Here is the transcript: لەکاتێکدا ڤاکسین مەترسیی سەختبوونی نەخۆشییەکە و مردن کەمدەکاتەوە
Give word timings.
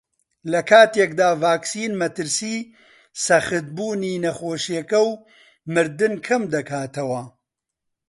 لەکاتێکدا 0.51 1.29
ڤاکسین 1.41 1.93
مەترسیی 2.01 2.59
سەختبوونی 3.25 4.21
نەخۆشییەکە 4.23 4.99
و 5.07 5.11
مردن 5.73 6.13
کەمدەکاتەوە 6.25 7.21